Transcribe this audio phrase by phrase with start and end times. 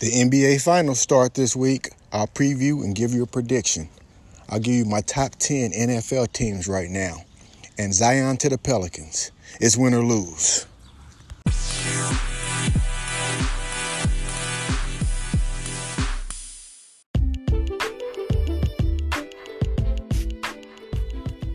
[0.00, 1.90] The NBA Finals start this week.
[2.10, 3.90] I'll preview and give you a prediction.
[4.48, 7.16] I'll give you my top 10 NFL teams right now.
[7.76, 9.30] And Zion to the Pelicans.
[9.60, 10.64] It's win or lose.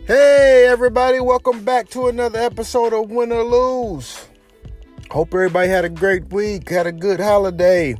[0.06, 4.24] Hey, everybody, welcome back to another episode of Win or Lose.
[5.10, 7.96] Hope everybody had a great week, had a good holiday.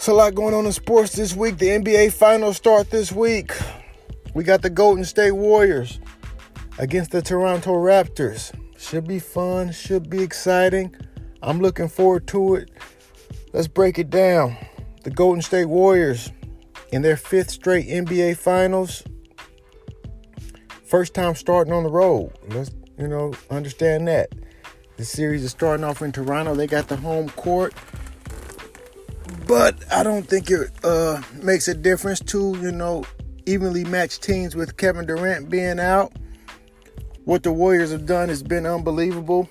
[0.00, 1.58] It's a lot going on in sports this week.
[1.58, 3.52] The NBA Finals start this week.
[4.32, 6.00] We got the Golden State Warriors
[6.78, 8.50] against the Toronto Raptors.
[8.78, 10.96] Should be fun, should be exciting.
[11.42, 12.70] I'm looking forward to it.
[13.52, 14.56] Let's break it down.
[15.04, 16.32] The Golden State Warriors
[16.92, 19.04] in their fifth straight NBA Finals.
[20.82, 22.32] First time starting on the road.
[22.48, 24.30] Let's, you know, understand that.
[24.96, 26.54] The series is starting off in Toronto.
[26.54, 27.74] They got the home court
[29.50, 33.02] but I don't think it uh, makes a difference to you know
[33.46, 36.12] evenly matched teams with Kevin Durant being out.
[37.24, 39.48] What the Warriors have done has been unbelievable,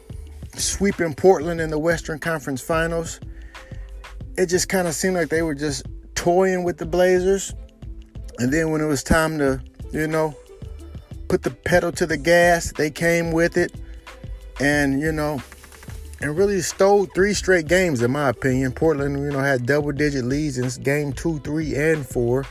[0.55, 3.19] sweeping Portland in the Western Conference Finals.
[4.37, 7.53] It just kind of seemed like they were just toying with the Blazers,
[8.37, 10.33] and then when it was time to you know
[11.27, 13.73] put the pedal to the gas, they came with it,
[14.61, 15.41] and you know
[16.21, 18.71] and really stole three straight games, in my opinion.
[18.71, 22.45] Portland, you know, had double digit leads in game two, three, and four,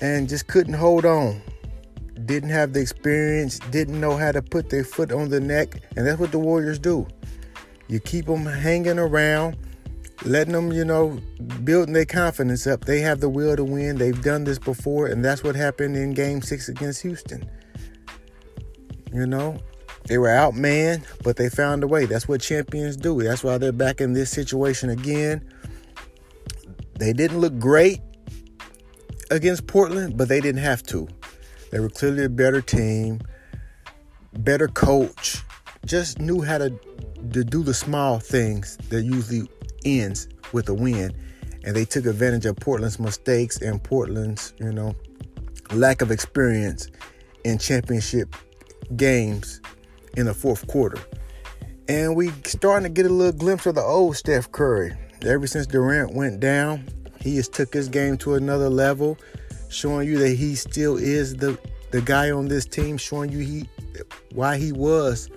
[0.00, 1.40] and just couldn't hold on.
[2.26, 6.06] Didn't have the experience, didn't know how to put their foot on the neck, and
[6.06, 7.06] that's what the Warriors do.
[7.88, 9.56] You keep them hanging around,
[10.24, 11.18] letting them, you know,
[11.64, 12.84] building their confidence up.
[12.84, 13.96] They have the will to win.
[13.96, 17.48] They've done this before, and that's what happened in game six against Houston.
[19.12, 19.58] You know,
[20.10, 22.04] they were outmanned, but they found a way.
[22.04, 23.22] That's what champions do.
[23.22, 25.48] That's why they're back in this situation again.
[26.98, 28.00] They didn't look great
[29.30, 31.06] against Portland, but they didn't have to.
[31.70, 33.20] They were clearly a better team,
[34.32, 35.42] better coach,
[35.86, 36.70] just knew how to,
[37.32, 39.48] to do the small things that usually
[39.84, 41.16] ends with a win.
[41.62, 44.92] And they took advantage of Portland's mistakes and Portland's, you know,
[45.70, 46.88] lack of experience
[47.44, 48.34] in championship
[48.96, 49.60] games
[50.16, 50.98] in the fourth quarter.
[51.88, 54.96] And we starting to get a little glimpse of the old Steph Curry.
[55.22, 56.88] Ever since Durant went down,
[57.20, 59.18] he has took his game to another level,
[59.68, 61.58] showing you that he still is the
[61.90, 63.68] the guy on this team, showing you he
[64.32, 65.28] why he was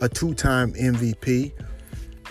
[0.00, 1.52] a two-time MVP.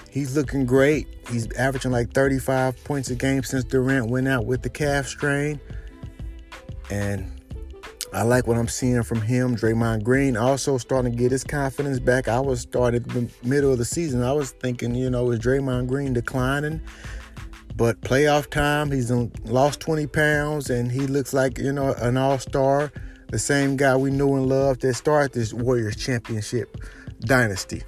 [0.10, 1.08] He's looking great.
[1.30, 5.60] He's averaging like 35 points a game since Durant went out with the calf strain.
[6.90, 7.41] And
[8.14, 9.56] I like what I'm seeing from him.
[9.56, 12.28] Draymond Green also starting to get his confidence back.
[12.28, 14.22] I was started the middle of the season.
[14.22, 16.82] I was thinking, you know, is Draymond Green declining?
[17.78, 22.92] But playoff time, he's lost 20 pounds and he looks like, you know, an all-star.
[23.30, 26.76] The same guy we knew and loved that started this Warriors championship
[27.22, 27.82] dynasty.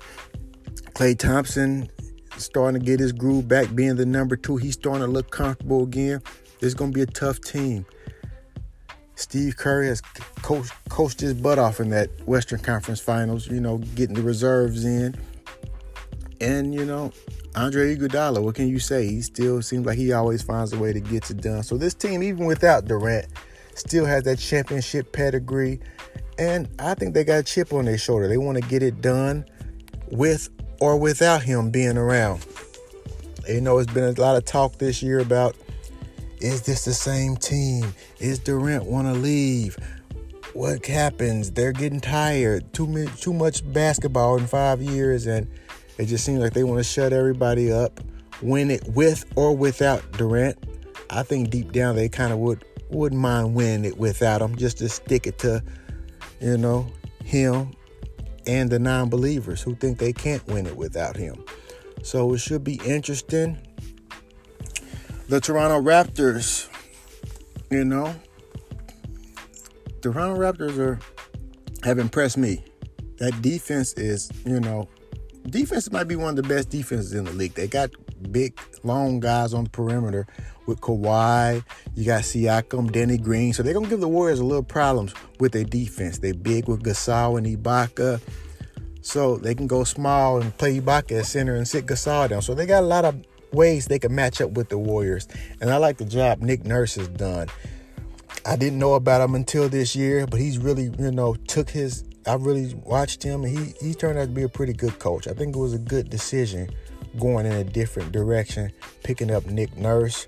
[0.93, 1.89] Klay Thompson
[2.37, 4.55] starting to get his groove back, being the number two.
[4.55, 6.21] He's starting to look comfortable again.
[6.61, 7.85] It's going to be a tough team.
[9.15, 10.01] Steve Kerr has
[10.41, 14.85] coached, coached his butt off in that Western Conference Finals, you know, getting the reserves
[14.85, 15.15] in.
[16.41, 17.11] And, you know,
[17.55, 19.07] Andre Iguodala, what can you say?
[19.07, 21.63] He still seems like he always finds a way to get it done.
[21.63, 23.27] So this team, even without Durant,
[23.75, 25.79] still has that championship pedigree.
[26.39, 28.27] And I think they got a chip on their shoulder.
[28.27, 29.45] They want to get it done
[30.11, 30.49] with
[30.81, 32.45] or without him being around.
[33.47, 35.55] You know, it's been a lot of talk this year about
[36.43, 37.93] is this the same team?
[38.19, 39.77] Is Durant want to leave?
[40.53, 41.51] What happens?
[41.51, 42.71] They're getting tired.
[42.73, 45.49] Too many, too much basketball in five years, and
[45.97, 48.01] it just seems like they want to shut everybody up.
[48.41, 50.57] Win it with or without Durant.
[51.09, 54.79] I think deep down they kind of would wouldn't mind winning it without him, just
[54.79, 55.63] to stick it to,
[56.41, 56.85] you know,
[57.23, 57.71] him
[58.45, 61.43] and the non-believers who think they can't win it without him.
[62.03, 63.57] So it should be interesting
[65.33, 66.69] the Toronto Raptors,
[67.71, 68.13] you know,
[70.03, 70.99] Toronto Raptors are
[71.83, 72.63] have impressed me.
[73.17, 74.87] That defense is, you know,
[75.47, 77.55] defense might be one of the best defenses in the league.
[77.55, 77.89] They got
[78.31, 80.27] big, long guys on the perimeter
[80.67, 81.65] with Kawhi.
[81.95, 83.53] You got Siakam, Danny Green.
[83.53, 86.19] So they're gonna give the Warriors a little problems with their defense.
[86.19, 88.21] They big with Gasol and Ibaka.
[89.01, 92.43] So they can go small and play Ibaka at center and sit Gasol down.
[92.43, 93.15] So they got a lot of
[93.53, 95.27] ways they can match up with the Warriors.
[95.61, 97.47] And I like the job Nick Nurse has done.
[98.45, 102.03] I didn't know about him until this year, but he's really, you know, took his
[102.25, 105.27] I really watched him and he he turned out to be a pretty good coach.
[105.27, 106.69] I think it was a good decision
[107.19, 108.71] going in a different direction,
[109.03, 110.27] picking up Nick Nurse.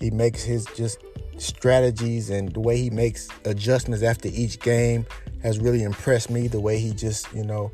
[0.00, 0.98] He makes his just
[1.38, 5.06] strategies and the way he makes adjustments after each game
[5.42, 6.48] has really impressed me.
[6.48, 7.70] The way he just, you know,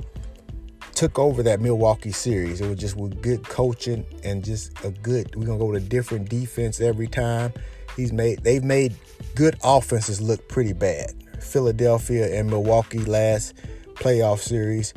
[0.94, 2.60] took over that Milwaukee series.
[2.60, 5.34] It was just with good coaching and just a good.
[5.36, 7.52] We're gonna go to different defense every time.
[7.96, 8.42] He's made.
[8.42, 8.94] They've made
[9.34, 11.12] good offenses look pretty bad.
[11.40, 13.54] Philadelphia and Milwaukee last
[13.94, 14.94] playoff series.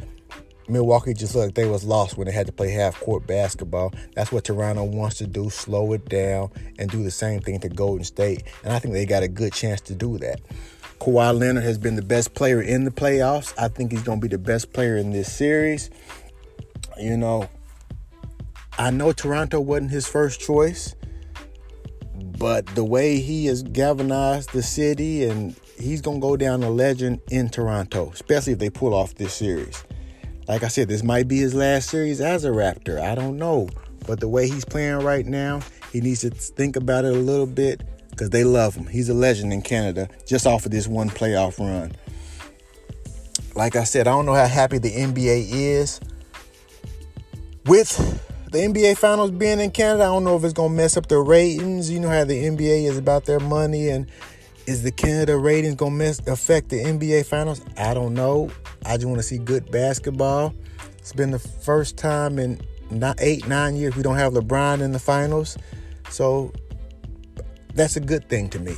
[0.67, 3.93] Milwaukee just looked they was lost when they had to play half court basketball.
[4.15, 6.49] That's what Toronto wants to do, slow it down
[6.79, 8.43] and do the same thing to Golden State.
[8.63, 10.41] And I think they got a good chance to do that.
[10.99, 13.53] Kawhi Leonard has been the best player in the playoffs.
[13.57, 15.89] I think he's going to be the best player in this series.
[16.97, 17.49] You know,
[18.77, 20.95] I know Toronto wasn't his first choice,
[22.37, 26.69] but the way he has galvanized the city and he's going to go down a
[26.69, 29.83] legend in Toronto, especially if they pull off this series.
[30.47, 33.01] Like I said, this might be his last series as a Raptor.
[33.01, 33.67] I don't know.
[34.05, 35.61] But the way he's playing right now,
[35.91, 37.81] he needs to think about it a little bit
[38.15, 38.87] because they love him.
[38.87, 41.91] He's a legend in Canada just off of this one playoff run.
[43.55, 45.99] Like I said, I don't know how happy the NBA is
[47.65, 47.95] with
[48.51, 50.03] the NBA finals being in Canada.
[50.03, 51.89] I don't know if it's going to mess up the ratings.
[51.89, 54.09] You know how the NBA is about their money and
[54.65, 57.61] is the Canada ratings going to mess affect the NBA finals?
[57.77, 58.49] I don't know.
[58.85, 60.53] I just want to see good basketball.
[60.99, 64.91] It's been the first time in not eight, nine years we don't have LeBron in
[64.91, 65.57] the finals.
[66.09, 66.53] So
[67.75, 68.75] that's a good thing to me.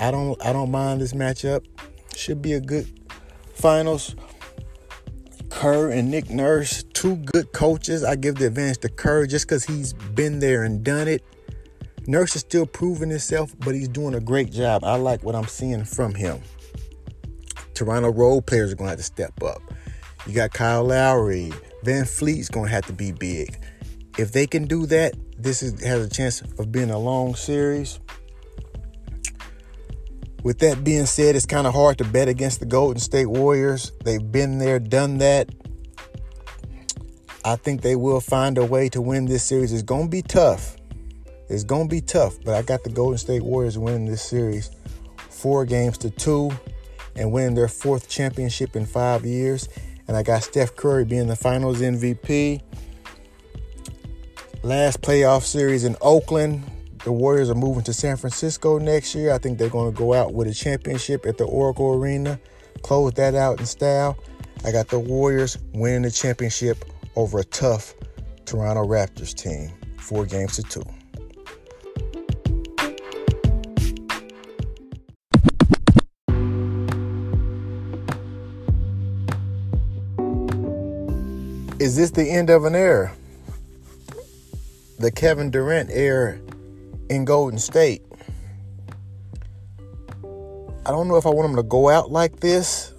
[0.00, 1.64] I don't I don't mind this matchup.
[2.16, 2.88] Should be a good
[3.54, 4.16] finals.
[5.50, 8.02] Kerr and Nick Nurse, two good coaches.
[8.02, 11.22] I give the advantage to Kerr just because he's been there and done it.
[12.06, 14.82] Nurse is still proving himself, but he's doing a great job.
[14.82, 16.40] I like what I'm seeing from him.
[17.74, 19.62] Toronto role players are going to have to step up.
[20.26, 21.52] You got Kyle Lowry.
[21.84, 23.58] VanVleet's going to have to be big.
[24.18, 27.98] If they can do that, this is, has a chance of being a long series.
[30.42, 33.92] With that being said, it's kind of hard to bet against the Golden State Warriors.
[34.04, 35.48] They've been there, done that.
[37.44, 39.72] I think they will find a way to win this series.
[39.72, 40.76] It's going to be tough.
[41.48, 44.70] It's going to be tough, but I got the Golden State Warriors winning this series
[45.42, 46.52] four games to two
[47.16, 49.68] and winning their fourth championship in five years.
[50.06, 52.62] And I got Steph Curry being the finals MVP.
[54.64, 56.62] Last playoff series in Oakland.
[57.02, 59.32] The Warriors are moving to San Francisco next year.
[59.32, 62.38] I think they're going to go out with a championship at the Oracle Arena,
[62.82, 64.16] close that out in style.
[64.64, 66.84] I got the Warriors winning the championship
[67.16, 67.94] over a tough
[68.44, 70.84] Toronto Raptors team, four games to two.
[81.80, 83.12] Is this the end of an era?
[85.02, 86.38] The Kevin Durant era
[87.10, 88.04] in Golden State.
[90.86, 92.94] I don't know if I want him to go out like this.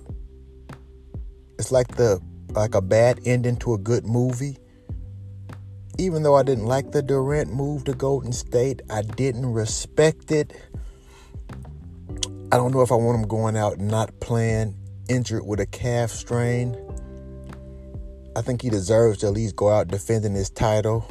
[1.57, 2.19] It's like the
[2.49, 4.57] like a bad ending to a good movie.
[5.97, 10.51] Even though I didn't like the Durant move to Golden State, I didn't respect it.
[12.51, 14.75] I don't know if I want him going out and not playing
[15.07, 16.75] injured with a calf strain.
[18.35, 21.07] I think he deserves to at least go out defending his title,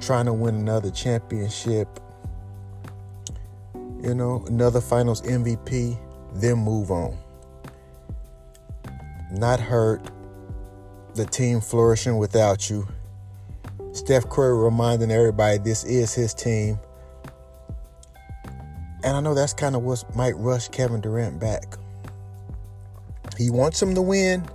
[0.00, 2.00] trying to win another championship
[4.02, 5.98] you know, another finals MVP,
[6.34, 7.16] then move on.
[9.32, 10.02] Not hurt,
[11.14, 12.86] the team flourishing without you.
[13.92, 16.78] Steph Curry reminding everybody this is his team.
[19.02, 21.76] And I know that's kind of what might rush Kevin Durant back.
[23.36, 24.48] He wants him to win,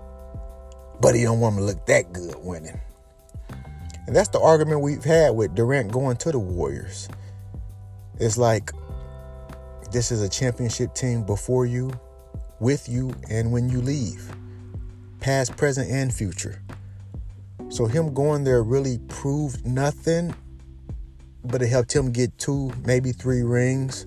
[1.02, 2.80] but he don't want him to look that good winning.
[4.06, 7.08] And that's the argument we've had with Durant going to the Warriors.
[8.20, 8.72] It's like
[9.92, 11.92] this is a championship team before you,
[12.60, 14.30] with you, and when you leave,
[15.20, 16.62] past, present, and future.
[17.70, 20.36] So him going there really proved nothing,
[21.46, 24.06] but it helped him get two, maybe three rings.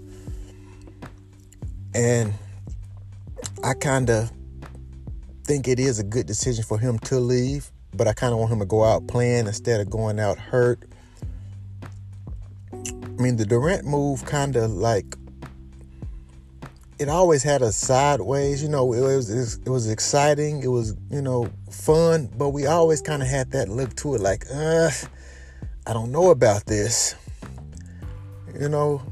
[1.95, 2.33] And
[3.65, 4.31] I kind of
[5.45, 8.53] think it is a good decision for him to leave, but I kind of want
[8.53, 10.81] him to go out playing instead of going out hurt.
[12.73, 15.17] I mean, the Durant move kind of like
[16.99, 21.21] it always had a sideways, you know, it was it was exciting, it was, you
[21.21, 24.91] know, fun, but we always kind of had that look to it like, uh,
[25.87, 27.15] I don't know about this.
[28.59, 29.03] You know,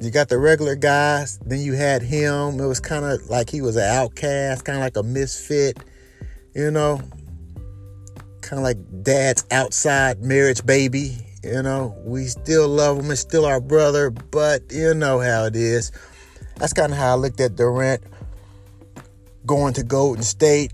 [0.00, 2.58] you got the regular guys, then you had him.
[2.58, 5.78] It was kind of like he was an outcast, kind of like a misfit,
[6.54, 7.00] you know.
[8.50, 11.16] Kind of like dad's outside marriage baby.
[11.44, 13.08] You know, we still love him.
[13.12, 15.92] It's still our brother, but you know how it is.
[16.56, 18.02] That's kind of how I looked at Durant
[19.46, 20.72] going to Golden State.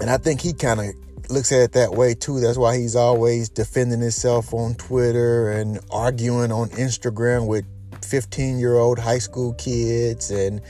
[0.00, 0.86] And I think he kind of
[1.30, 2.40] looks at it that way too.
[2.40, 7.64] That's why he's always defending himself on Twitter and arguing on Instagram with
[8.02, 10.60] 15 year old high school kids and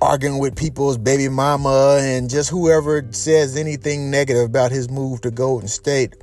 [0.00, 5.30] arguing with people's baby mama and just whoever says anything negative about his move to
[5.30, 6.14] Golden State.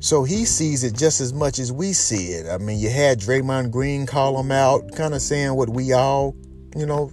[0.00, 2.48] So he sees it just as much as we see it.
[2.48, 6.36] I mean, you had Draymond Green call him out, kind of saying what we all,
[6.76, 7.12] you know,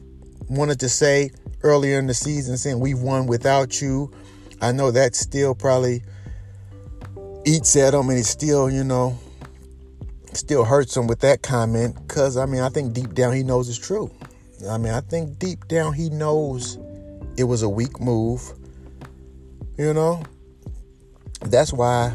[0.50, 1.32] wanted to say
[1.64, 4.12] earlier in the season, saying we've won without you.
[4.62, 6.04] I know that still probably
[7.46, 9.18] eats at him and it still, you know,
[10.34, 13.68] still hurts him with that comment because, I mean, I think deep down he knows
[13.68, 14.12] it's true.
[14.70, 16.78] I mean, I think deep down he knows
[17.38, 18.54] it was a weak move.
[19.78, 20.24] You know,
[21.42, 22.14] that's why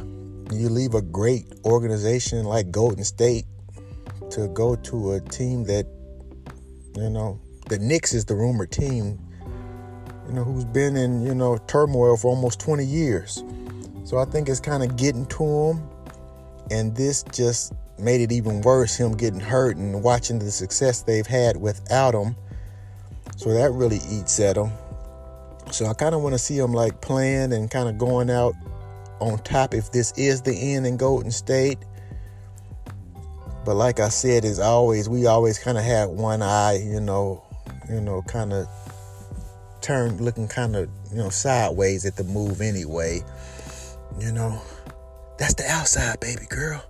[0.52, 3.44] you leave a great organization like Golden State
[4.30, 5.86] to go to a team that,
[6.96, 9.18] you know, the Knicks is the rumored team,
[10.26, 13.44] you know, who's been in, you know, turmoil for almost 20 years.
[14.04, 15.89] So I think it's kind of getting to him.
[16.70, 21.26] And this just made it even worse, him getting hurt and watching the success they've
[21.26, 22.36] had without him.
[23.36, 24.70] So that really eats at him.
[25.70, 28.54] So I kind of want to see him like playing and kind of going out
[29.20, 31.78] on top if this is the end in Golden State.
[33.64, 37.44] But like I said, as always, we always kind of had one eye, you know,
[37.88, 38.66] you know, kind of
[39.80, 43.20] turned looking kind of, you know, sideways at the move anyway.
[44.18, 44.60] You know,
[45.40, 46.84] that's the outside, baby girl.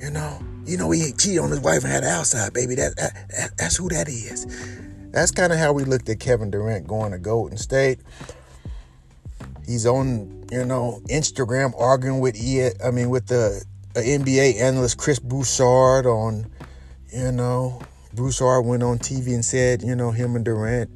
[0.00, 2.74] You know, you know he cheated on his wife and had an outside, baby.
[2.74, 4.46] That, that, that that's who that is.
[5.12, 8.00] That's kind of how we looked at Kevin Durant going to Golden State.
[9.64, 12.36] He's on, you know, Instagram arguing with.
[12.84, 16.50] I mean, with the NBA analyst Chris Broussard on,
[17.12, 17.80] you know,
[18.12, 20.90] Broussard went on TV and said, you know, him and Durant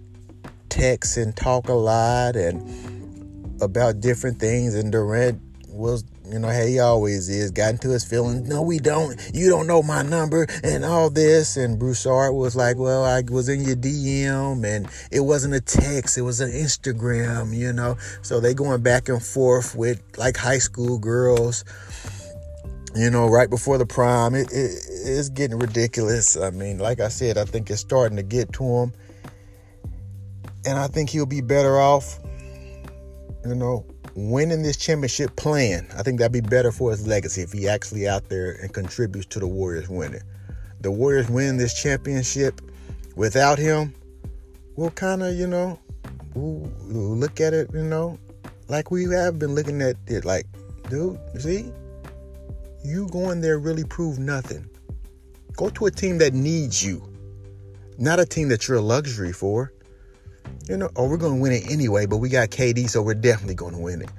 [0.68, 6.72] text and talk a lot and about different things, and Durant was you know, hey,
[6.72, 7.50] he always is.
[7.50, 8.48] Got into his feelings.
[8.48, 9.18] No, we don't.
[9.32, 11.56] You don't know my number and all this.
[11.56, 16.18] And Broussard was like, well, I was in your DM and it wasn't a text.
[16.18, 17.96] It was an Instagram, you know.
[18.22, 21.64] So they going back and forth with like high school girls,
[22.94, 24.34] you know, right before the prime.
[24.34, 26.36] It, it, it's getting ridiculous.
[26.36, 28.92] I mean, like I said, I think it's starting to get to him.
[30.66, 32.18] And I think he'll be better off,
[33.46, 33.86] you know,
[34.18, 35.86] winning this championship playing.
[35.96, 39.26] I think that'd be better for his legacy if he actually out there and contributes
[39.28, 40.22] to the Warriors winning.
[40.80, 42.60] The Warriors win this championship
[43.14, 43.94] without him.
[44.74, 45.78] We'll kind of, you know,
[46.34, 48.18] we'll, look at it, you know,
[48.68, 50.24] like we have been looking at it.
[50.24, 50.46] Like,
[50.90, 51.72] dude, see,
[52.84, 54.68] you going there really proved nothing.
[55.56, 57.08] Go to a team that needs you,
[57.98, 59.72] not a team that you're a luxury for.
[60.66, 63.14] You know, oh, we're going to win it anyway, but we got KD, so we're
[63.14, 64.10] definitely going to win it.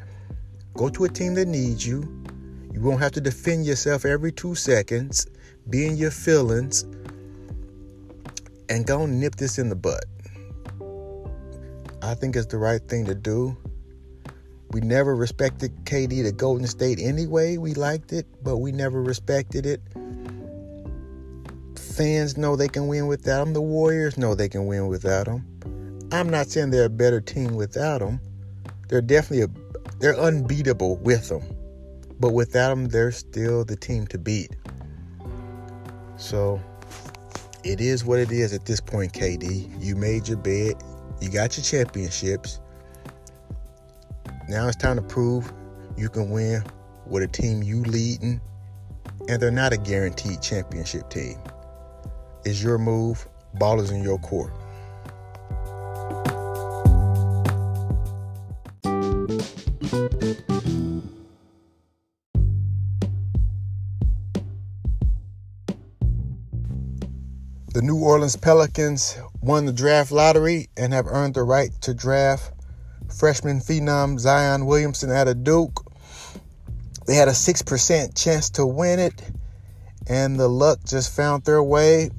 [0.75, 2.01] Go to a team that needs you.
[2.73, 5.27] You won't have to defend yourself every two seconds.
[5.69, 6.83] Be in your feelings.
[8.69, 10.05] And go nip this in the butt.
[12.01, 13.57] I think it's the right thing to do.
[14.71, 17.57] We never respected KD to Golden State anyway.
[17.57, 19.81] We liked it, but we never respected it.
[21.75, 23.53] Fans know they can win without him.
[23.53, 25.45] The Warriors know they can win without him.
[26.11, 28.19] I'm not saying they're a better team without them.
[28.87, 31.43] They're definitely a, they're unbeatable with them,
[32.19, 34.55] but without them, they're still the team to beat.
[36.17, 36.59] So
[37.63, 39.83] it is what it is at this point, KD.
[39.83, 40.81] You made your bed.
[41.21, 42.59] You got your championships.
[44.47, 45.53] Now it's time to prove
[45.95, 46.63] you can win
[47.05, 48.41] with a team you leading,
[49.27, 51.37] and they're not a guaranteed championship team.
[52.45, 53.27] It's your move.
[53.55, 54.51] Ball is in your court.
[67.79, 72.51] The New Orleans Pelicans won the draft lottery and have earned the right to draft
[73.07, 75.89] freshman phenom Zion Williamson out of Duke.
[77.07, 79.21] They had a 6% chance to win it,
[80.09, 82.09] and the luck just found their way,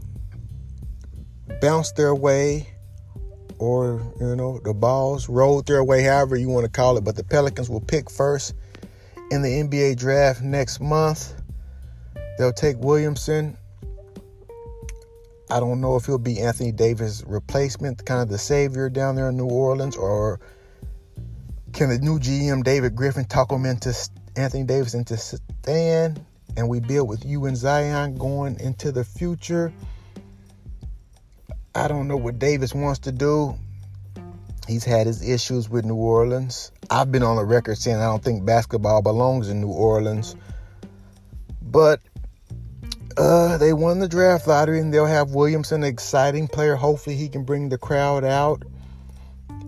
[1.61, 2.67] bounced their way,
[3.59, 7.05] or, you know, the balls rolled their way, however you want to call it.
[7.05, 8.55] But the Pelicans will pick first
[9.31, 11.35] in the NBA draft next month.
[12.39, 13.59] They'll take Williamson.
[15.51, 19.31] I don't know if he'll be Anthony Davis' replacement, kind of the savior down there
[19.31, 20.39] in New Orleans, or
[21.73, 23.95] Can the new GM David Griffin talk him into
[24.37, 26.25] Anthony Davis into staying,
[26.57, 29.73] and we build with you and Zion going into the future?
[31.75, 33.57] I don't know what Davis wants to do.
[34.69, 36.71] He's had his issues with New Orleans.
[36.91, 40.37] I've been on the record saying I don't think basketball belongs in New Orleans.
[41.63, 42.01] But
[43.21, 46.75] uh, they won the draft lottery and they'll have Williamson, exciting player.
[46.75, 48.63] Hopefully, he can bring the crowd out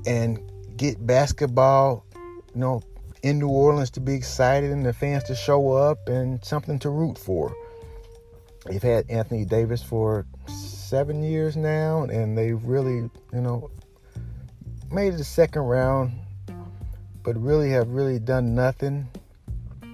[0.06, 0.40] and
[0.78, 2.82] get basketball, you know,
[3.22, 6.88] in New Orleans to be excited and the fans to show up and something to
[6.88, 7.54] root for.
[8.64, 13.70] They've had Anthony Davis for seven years now, and they've really, you know,
[14.90, 16.12] made it the second round,
[17.22, 19.08] but really have really done nothing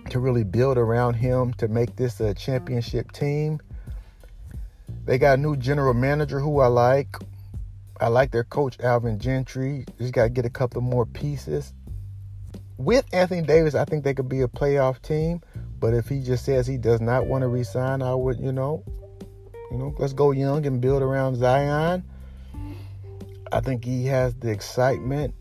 [0.09, 3.61] to really build around him to make this a championship team.
[5.05, 7.17] They got a new general manager who I like.
[8.01, 9.85] I like their coach Alvin Gentry.
[9.99, 11.73] Just got to get a couple more pieces.
[12.77, 15.41] With Anthony Davis, I think they could be a playoff team.
[15.81, 18.83] But if he just says he does not want to resign, I would, you know,
[19.71, 22.03] you know, let's go young and build around Zion.
[23.53, 25.35] I think he has the excitement,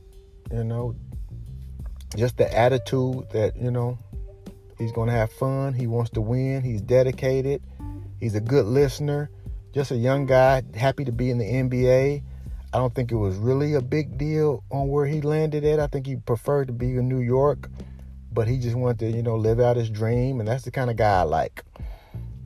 [0.51, 0.95] you know,
[2.15, 3.97] just the attitude that, you know,
[4.77, 5.73] he's going to have fun.
[5.73, 6.61] He wants to win.
[6.61, 7.61] He's dedicated.
[8.19, 9.29] He's a good listener.
[9.73, 12.23] Just a young guy, happy to be in the NBA.
[12.73, 15.79] I don't think it was really a big deal on where he landed at.
[15.79, 17.69] I think he preferred to be in New York,
[18.31, 20.39] but he just wanted to, you know, live out his dream.
[20.39, 21.63] And that's the kind of guy I like.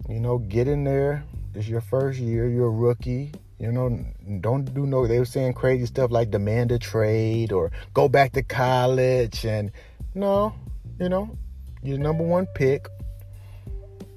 [0.09, 1.23] You know, get in there.
[1.55, 2.49] It's your first year.
[2.49, 3.31] You're a rookie.
[3.59, 4.05] You know,
[4.41, 5.07] don't do no.
[5.07, 9.45] They were saying crazy stuff like demand a trade or go back to college.
[9.45, 9.71] And
[10.15, 10.53] no,
[10.99, 11.37] you know,
[11.83, 12.87] you're number one pick.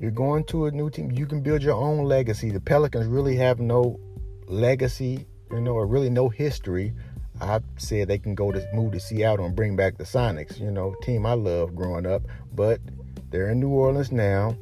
[0.00, 1.10] You're going to a new team.
[1.10, 2.50] You can build your own legacy.
[2.50, 3.98] The Pelicans really have no
[4.46, 6.92] legacy, you know, or really no history.
[7.40, 10.70] I said they can go to move to Seattle and bring back the Sonics, you
[10.70, 12.22] know, team I love growing up.
[12.54, 12.80] But
[13.30, 14.56] they're in New Orleans now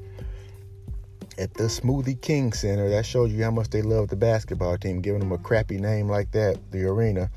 [1.39, 2.89] at the Smoothie King Center.
[2.89, 6.09] That shows you how much they love the basketball team, giving them a crappy name
[6.09, 7.31] like that, the arena.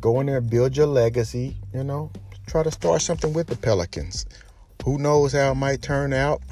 [0.00, 2.10] Go in there, build your legacy, you know,
[2.46, 4.26] try to start something with the Pelicans.
[4.84, 6.42] Who knows how it might turn out?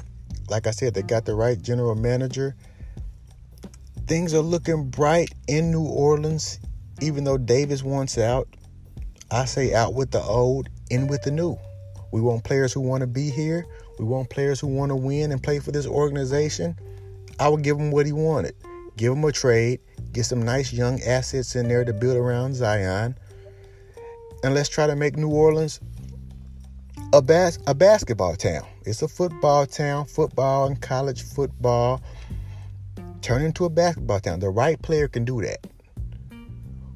[0.49, 2.55] Like I said, they got the right general manager.
[4.07, 6.59] Things are looking bright in New Orleans,
[7.01, 8.47] even though Davis wants out.
[9.31, 11.57] I say out with the old, in with the new.
[12.11, 13.65] We want players who want to be here.
[13.99, 16.77] We want players who want to win and play for this organization.
[17.39, 18.55] I would give him what he wanted.
[18.97, 19.79] Give him a trade,
[20.11, 23.17] get some nice young assets in there to build around Zion,
[24.43, 25.79] and let's try to make New Orleans
[27.13, 28.65] a bas- a basketball town.
[28.85, 32.01] It's a football town, football and college football.
[33.21, 34.39] Turn into a basketball town.
[34.39, 35.67] The right player can do that.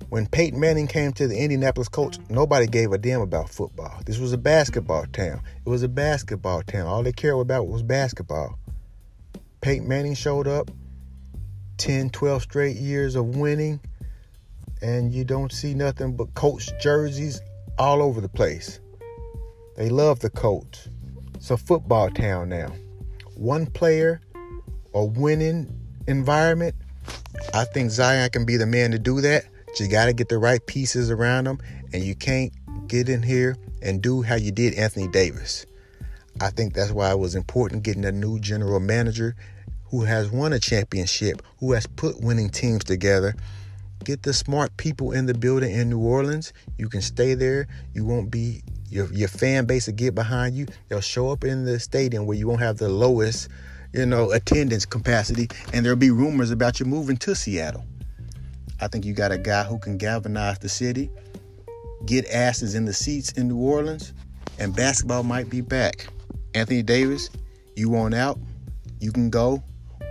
[0.09, 4.01] When Peyton Manning came to the Indianapolis Colts, nobody gave a damn about football.
[4.05, 5.41] This was a basketball town.
[5.65, 6.87] It was a basketball town.
[6.87, 8.57] All they cared about was basketball.
[9.59, 10.71] Peyton Manning showed up,
[11.77, 13.81] 10, 12 straight years of winning,
[14.81, 17.41] and you don't see nothing but Colts jerseys
[17.77, 18.79] all over the place.
[19.75, 20.87] They love the Colts.
[21.33, 22.71] It's a football town now.
[23.35, 24.21] One player,
[24.93, 26.75] a winning environment.
[27.53, 29.45] I think Zion can be the man to do that.
[29.77, 31.59] You got to get the right pieces around him,
[31.91, 32.53] and you can't
[32.87, 35.65] get in here and do how you did Anthony Davis.
[36.39, 39.35] I think that's why it was important getting a new general manager
[39.89, 43.35] who has won a championship, who has put winning teams together.
[44.05, 46.53] Get the smart people in the building in New Orleans.
[46.77, 47.67] You can stay there.
[47.93, 48.61] You won't be
[48.95, 50.67] your your fan base will get behind you.
[50.87, 53.49] They'll show up in the stadium where you won't have the lowest,
[53.91, 57.83] you know, attendance capacity, and there'll be rumors about you moving to Seattle.
[58.79, 61.09] I think you got a guy who can galvanize the city,
[62.05, 64.13] get asses in the seats in New Orleans,
[64.59, 66.07] and basketball might be back.
[66.53, 67.29] Anthony Davis,
[67.75, 68.39] you want out?
[69.01, 69.61] You can go.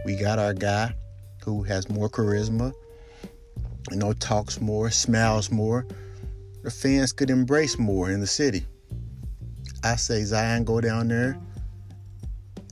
[0.04, 0.94] We got our guy
[1.42, 2.74] who has more charisma,
[3.90, 5.86] you know, talks more, smiles more.
[6.62, 8.66] The fans could embrace more in the city.
[9.84, 11.38] I say Zion go down there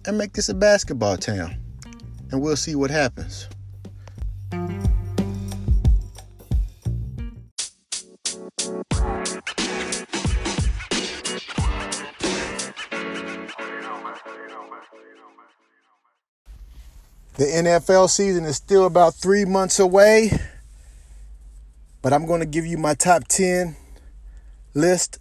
[0.06, 1.58] and make this a basketball town.
[2.30, 3.50] And we'll see what happens.
[17.34, 20.30] The NFL season is still about three months away,
[22.00, 23.76] but I'm going to give you my top 10
[24.72, 25.18] list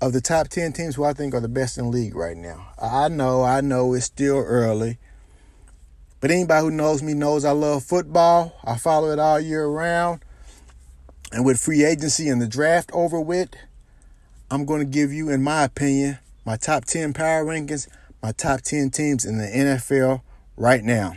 [0.00, 2.36] of the top 10 teams who I think are the best in the league right
[2.36, 2.68] now.
[2.80, 4.98] I know, I know it's still early,
[6.20, 8.58] but anybody who knows me knows I love football.
[8.64, 10.20] I follow it all year round.
[11.32, 13.50] And with free agency and the draft over with,
[14.50, 17.88] I'm going to give you, in my opinion, my top 10 power rankings,
[18.22, 20.22] my top 10 teams in the NFL
[20.56, 21.16] right now.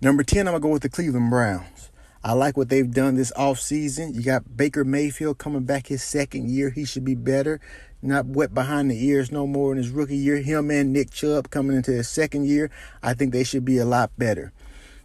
[0.00, 1.81] Number 10, I'm going to go with the Cleveland Browns.
[2.24, 4.14] I like what they've done this offseason.
[4.14, 6.70] You got Baker Mayfield coming back his second year.
[6.70, 7.60] He should be better.
[8.00, 10.36] Not wet behind the ears no more in his rookie year.
[10.36, 12.70] Him and Nick Chubb coming into his second year.
[13.02, 14.52] I think they should be a lot better.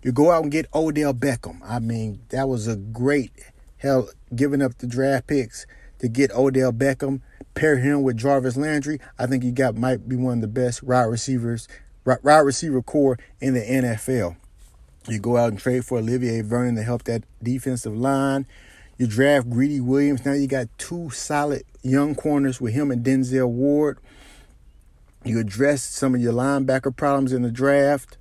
[0.03, 1.59] You go out and get Odell Beckham.
[1.63, 3.31] I mean, that was a great
[3.77, 5.65] hell giving up the draft picks
[5.99, 7.21] to get Odell Beckham,
[7.55, 8.99] pair him with Jarvis Landry.
[9.17, 11.67] I think you got might be one of the best wide receivers,
[12.05, 14.37] wide receiver corps in the NFL.
[15.07, 18.45] You go out and trade for Olivier Vernon to help that defensive line.
[18.97, 20.25] You draft Greedy Williams.
[20.25, 23.99] Now you got two solid young corners with him and Denzel Ward.
[25.23, 28.17] You address some of your linebacker problems in the draft.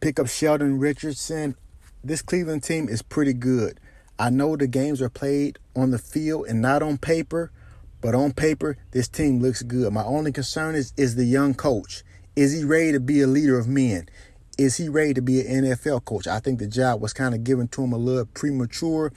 [0.00, 1.54] Pick up Sheldon Richardson.
[2.02, 3.78] This Cleveland team is pretty good.
[4.18, 7.52] I know the games are played on the field and not on paper,
[8.00, 9.92] but on paper, this team looks good.
[9.92, 12.02] My only concern is is the young coach.
[12.34, 14.08] Is he ready to be a leader of men?
[14.58, 16.26] Is he ready to be an NFL coach?
[16.26, 19.12] I think the job was kind of given to him a little premature,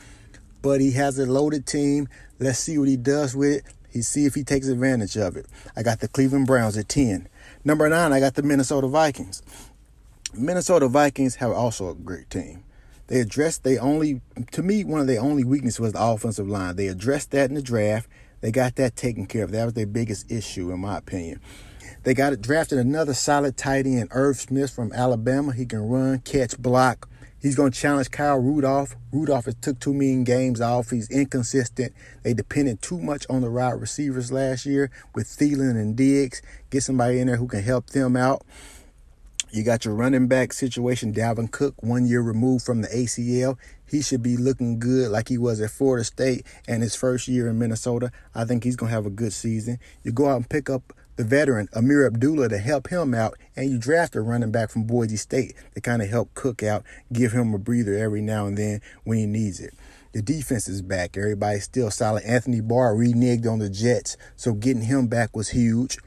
[0.62, 2.10] but he has a loaded team.
[2.40, 3.64] Let's see what he does with it.
[3.90, 5.48] He see if he takes advantage of it.
[5.78, 7.30] I got the Cleveland Browns at 10.
[7.64, 9.42] Number 9, I got the Minnesota Vikings.
[10.34, 12.64] Minnesota Vikings have also a great team.
[13.08, 14.22] They addressed they only
[14.52, 16.76] to me one of their only weaknesses was the offensive line.
[16.76, 18.08] They addressed that in the draft.
[18.42, 19.52] They got that taken care of.
[19.52, 21.40] That was their biggest issue, in my opinion.
[22.04, 25.54] They got it drafted another solid tight end, Irv Smith from Alabama.
[25.54, 27.10] He can run, catch, block.
[27.42, 28.96] He's going to challenge Kyle Rudolph.
[29.12, 30.90] Rudolph has took too many games off.
[30.90, 31.94] He's inconsistent.
[32.24, 36.42] They depended too much on the wide receivers last year with Thielen and Diggs.
[36.70, 38.44] Get somebody in there who can help them out.
[39.52, 43.58] You got your running back situation, Dalvin Cook, one year removed from the ACL.
[43.90, 47.48] He should be looking good like he was at Florida State and his first year
[47.48, 48.12] in Minnesota.
[48.36, 49.80] I think he's going to have a good season.
[50.04, 53.70] You go out and pick up the veteran, Ameer Abdullah, to help him out, and
[53.70, 57.34] you draft a running back from Boise State to kind of help Cook out, give
[57.34, 59.74] him a breather every now and then when he needs it.
[60.14, 61.18] The defense is back.
[61.18, 62.24] Everybody's still solid.
[62.24, 65.98] Anthony Barr reneged on the Jets, so getting him back was huge.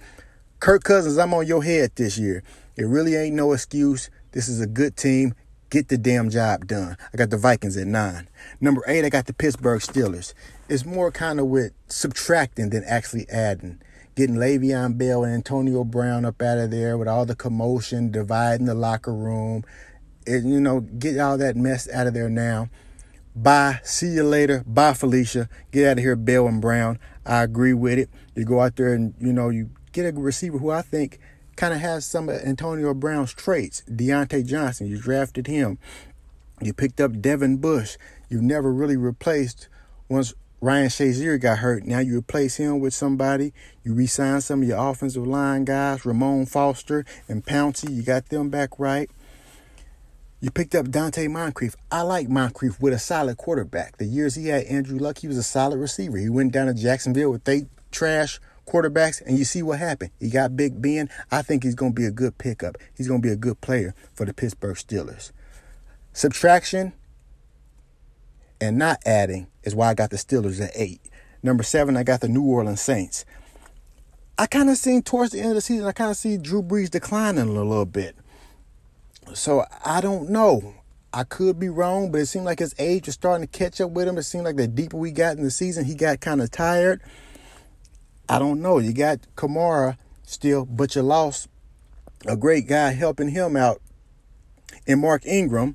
[0.61, 2.43] Kirk Cousins, I'm on your head this year.
[2.79, 4.09] It really ain't no excuse.
[4.31, 5.35] This is a good team.
[5.69, 6.97] Get the damn job done.
[7.13, 8.31] I got the Vikings at nine.
[8.63, 10.33] Number eight, I got the Pittsburgh Steelers.
[10.71, 13.79] It's more kind of with subtracting than actually adding.
[14.15, 18.67] Getting Le'Veon Bell and Antonio Brown up out of there with all the commotion, dividing
[18.67, 19.65] the locker room.
[20.27, 22.69] It, you know, get all that mess out of there now.
[23.35, 23.81] Bye.
[23.83, 24.63] See you later.
[24.67, 25.49] Bye, Felicia.
[25.71, 26.99] Get out of here, Bell and Brown.
[27.25, 28.11] I agree with it.
[28.35, 31.19] You go out there and, you know, you get a receiver who I think–
[31.57, 33.83] kind of has some of Antonio Brown's traits.
[33.89, 35.79] Diontae Johnson, you drafted him.
[36.61, 37.97] You picked up Devin Bush.
[38.29, 39.69] You've never really replaced
[40.09, 41.85] once Ryan Shazier got hurt.
[41.85, 43.53] Now you replace him with somebody.
[43.83, 47.93] You re-sign some of your offensive line guys, Ramon Foster and Pouncey.
[47.93, 49.11] You got them back right.
[50.41, 51.75] You picked up Donte Moncrief.
[51.91, 53.97] I like Moncrief with a solid quarterback.
[53.97, 56.17] The years he had Andrew Luck, he was a solid receiver.
[56.17, 60.13] He went down to Jacksonville with they trash quarterbacks, and you see what happened.
[60.21, 61.11] He got Big Ben.
[61.33, 62.77] I think he's going to be a good pickup.
[62.97, 65.33] He's going to be a good player for the Pittsburgh Steelers.
[66.13, 66.93] Subtraction
[68.63, 71.01] and not adding is why I got the Steelers at eight.
[71.43, 73.25] Number seven, I got the New Orleans Saints.
[74.39, 76.63] I kind of seen towards the end of the season, I kind of see Drew
[76.63, 78.17] Brees declining a little bit.
[79.35, 80.75] So I don't know.
[81.13, 83.91] I could be wrong, but it seemed like his age was starting to catch up
[83.91, 84.17] with him.
[84.17, 87.03] It seemed like the deeper we got in the season, he got kind of tired.
[88.29, 88.79] I don't know.
[88.79, 91.49] You got Kamara still, but you lost
[92.27, 93.83] a great guy helping him out
[94.87, 95.75] in Mark Ingram.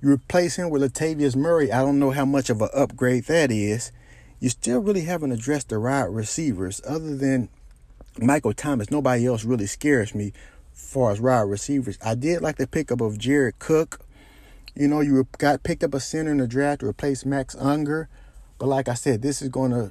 [0.00, 1.72] You replace him with Latavius Murray.
[1.72, 3.90] I don't know how much of an upgrade that is.
[4.38, 7.48] You still really haven't addressed the right receivers other than
[8.20, 8.92] Michael Thomas.
[8.92, 10.32] Nobody else really scares me
[10.72, 11.98] as far as wide receivers.
[12.04, 14.00] I did like the pickup of Jared Cook.
[14.76, 18.08] You know, you got picked up a center in the draft to replace Max Unger.
[18.60, 19.90] But like I said, this is going to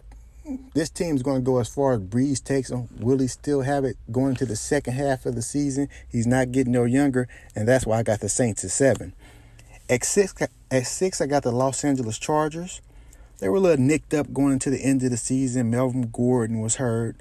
[0.74, 2.88] this team's going to go as far as Brees takes him.
[3.00, 5.90] Will he still have it going to the second half of the season?
[6.08, 9.12] He's not getting no younger, and that's why I got the Saints at seven.
[9.90, 10.34] At six,
[10.70, 12.82] at six, I got the Los Angeles Chargers.
[13.40, 15.70] They were a little nicked up going into the end of the season.
[15.70, 17.16] Melvin Gordon was hurt.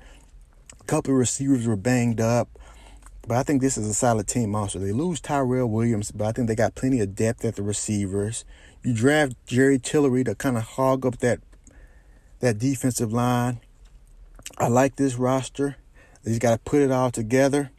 [0.81, 2.48] A couple of receivers were banged up.
[3.29, 4.79] But I think this is a solid team also.
[4.79, 8.44] They lose Tyrell Williams, but I think they got plenty of depth at the receivers.
[8.83, 11.40] You draft Jerry Tillery to kind of hog up that
[12.40, 13.61] that defensive line.
[14.59, 15.76] I like this roster.
[16.22, 17.70] They just got to put it all together.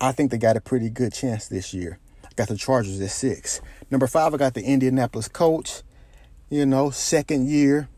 [0.00, 1.98] I think they got a pretty good chance this year.
[2.36, 3.60] Got the Chargers at six.
[3.90, 5.82] Number five, I got the Indianapolis Colts.
[6.50, 7.88] You know, second year,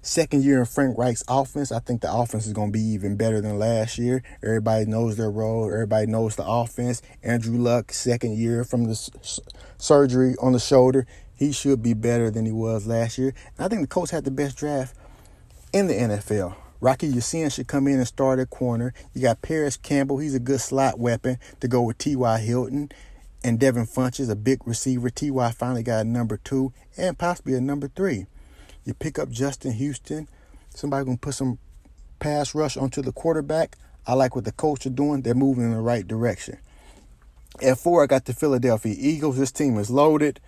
[0.00, 3.16] Second year in Frank Reich's offense, I think the offense is going to be even
[3.16, 4.22] better than last year.
[4.42, 5.70] Everybody knows their role.
[5.70, 7.02] Everybody knows the offense.
[7.22, 9.40] Andrew Luck, second year from the s-
[9.76, 13.34] surgery on the shoulder, he should be better than he was last year.
[13.58, 14.96] And I think the Colts had the best draft
[15.74, 16.54] in the NFL.
[16.80, 18.94] Rocky Ya-Sin should come in and start at corner.
[19.12, 20.18] You got Parris Campbell.
[20.18, 22.38] He's a good slot weapon to go with T.Y.
[22.38, 22.90] Hilton.
[23.42, 25.10] And Devin Funchess, a big receiver.
[25.10, 25.50] T.Y.
[25.52, 28.26] finally got a number two and possibly a number three.
[28.84, 30.28] You pick up Justin Houston.
[30.70, 31.58] Somebody gonna put some
[32.18, 33.76] pass rush onto the quarterback.
[34.06, 35.22] I like what the Colts are doing.
[35.22, 36.58] They're moving in the right direction.
[37.62, 39.36] At four, I got the Philadelphia Eagles.
[39.36, 40.40] This team is loaded.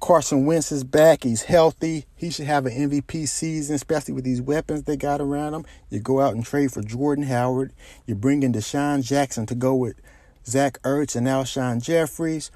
[0.00, 1.24] Carson Wentz is back.
[1.24, 2.06] He's healthy.
[2.14, 5.66] He should have an MVP season, especially with these weapons they got around him.
[5.90, 7.72] You go out and trade for Jordan Howard.
[8.06, 9.96] You bring in DeSean Jackson to go with
[10.46, 12.50] Zach Ertz and Alshon Jeffries.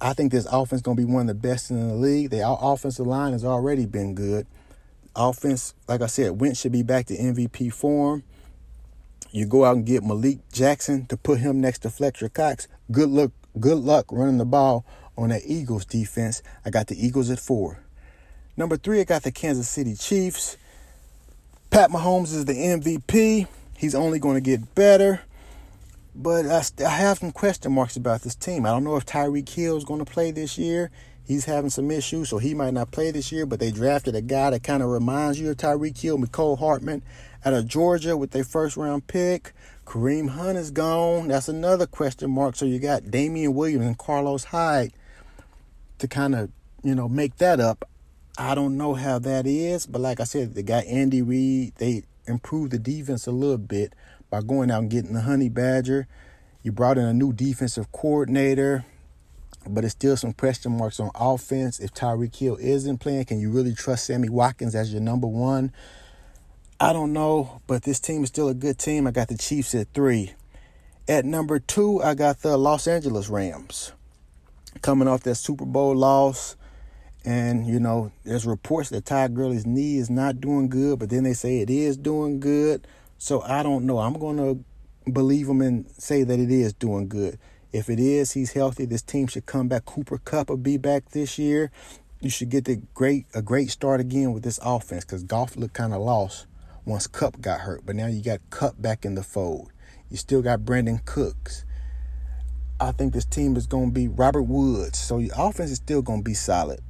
[0.00, 2.30] I think this offense is going to be one of the best in the league.
[2.30, 4.46] The offensive line has already been good.
[5.14, 8.22] Offense, like I said, Wentz should be back to MVP form.
[9.30, 12.68] You go out and get Malik Jackson to put him next to Fletcher Cox.
[12.90, 14.84] Good luck, good luck running the ball
[15.16, 16.42] on that Eagles defense.
[16.64, 17.78] I got the Eagles at four.
[18.56, 20.56] Number three, I got the Kansas City Chiefs.
[21.70, 23.46] Pat Mahomes is the MVP.
[23.76, 25.20] He's only going to get better.
[26.14, 28.64] But I, I have some question marks about this team.
[28.64, 30.90] I don't know if Tyreek Hill is going to play this year.
[31.26, 33.44] He's having some issues, so he might not play this year.
[33.44, 37.02] But they drafted a guy that kind of reminds you of Tyreek Hill, Mecole Hardman,
[37.44, 39.52] out of Georgia with their first round pick.
[39.84, 41.28] Kareem Hunt is gone.
[41.28, 42.56] That's another question mark.
[42.56, 44.92] So you got Damien Williams and Carlos Hyde
[45.98, 46.50] to kind of,
[46.82, 47.88] you know, make that up.
[48.38, 51.74] I don't know how that is, but like I said, they got Andy Reid.
[51.76, 53.94] They improved the defense a little bit
[54.28, 56.06] by going out and getting the Honey Badger.
[56.62, 58.84] You brought in a new defensive coordinator,
[59.66, 61.80] but it's still some question marks on offense.
[61.80, 65.72] If Tyreek Hill isn't playing, can you really trust Sammy Watkins as your number one?
[66.78, 69.06] I don't know, but this team is still a good team.
[69.06, 70.34] I got the Chiefs at three.
[71.08, 73.92] At number two, I got the Los Angeles Rams
[74.82, 76.56] coming off that Super Bowl loss.
[77.24, 81.24] And, you know, there's reports that Ty Gurley's knee is not doing good, but then
[81.24, 82.86] they say it is doing good.
[83.18, 83.98] So I don't know.
[83.98, 87.38] I'm going to believe him and say that it is doing good.
[87.72, 88.86] If it is, he's healthy.
[88.86, 89.84] This team should come back.
[89.84, 91.70] Cooper Kupp will be back this year.
[92.20, 95.74] You should get the great a great start again with this offense because Goff looked
[95.74, 96.46] kind of lost
[96.86, 97.84] once Kupp got hurt.
[97.84, 99.72] But now you got Kupp back in the fold.
[100.08, 101.65] You still got Brandin Cooks.
[102.78, 104.98] I think this team is going to be Robert Woods.
[104.98, 106.80] So your offense is still going to be solid.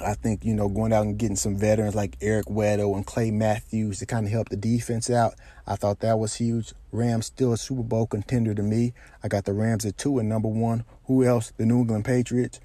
[0.00, 3.30] I think, you know, going out and getting some veterans like Eric Weddle and Clay
[3.30, 5.34] Matthews to kind of help the defense out.
[5.66, 6.72] I thought that was huge.
[6.92, 8.92] Rams still a Super Bowl contender to me.
[9.24, 10.84] I got the Rams at two and number one.
[11.06, 11.52] Who else?
[11.56, 12.60] The New England Patriots.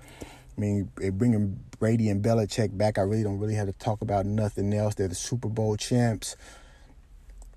[0.55, 4.27] I mean, bringing Brady and Belichick back, I really don't really have to talk about
[4.27, 4.93] nothing else.
[4.93, 6.35] They're the Super Bowl champs.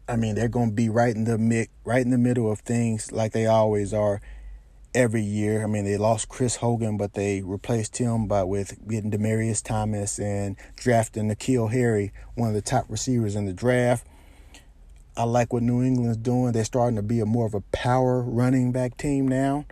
[0.09, 2.61] I mean, they're going to be right in the mid, right in the middle of
[2.61, 4.23] things like they always are
[4.97, 5.63] every year.
[5.63, 10.19] I mean, they lost Chris Hogan, but they replaced him by with getting Demaryius Thomas
[10.19, 14.07] and drafting N'Keal Harry, one of the top receivers in the draft.
[15.17, 16.53] I like what New England's doing.
[16.53, 19.67] They're starting to be a more of a power running back team now.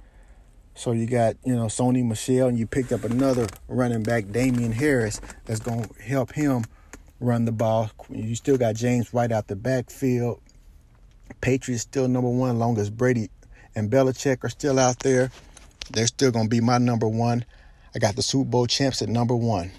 [0.75, 4.73] So you got, you know, Sony Michel, and you picked up another running back, Damien
[4.73, 6.65] Harris, that's going to help him
[7.21, 7.91] run the ball.
[8.11, 10.41] You still got James right out the backfield.
[11.41, 13.31] Patriots still number one, long as Brady
[13.75, 15.31] and Belichick are still out there,
[15.91, 17.45] they're still going to be my number one.
[17.95, 19.71] I got the Super Bowl champs at number one.